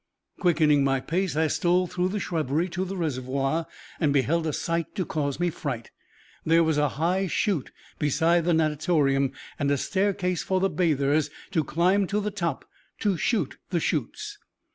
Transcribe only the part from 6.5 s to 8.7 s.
was a high chute beside the